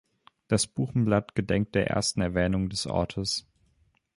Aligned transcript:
Das 0.47 0.65
Buchenblatt 0.65 1.35
gedenkt 1.35 1.75
der 1.75 1.85
ersten 1.85 2.21
Erwähnung 2.21 2.69
des 2.69 2.87
Ortes. 2.87 3.45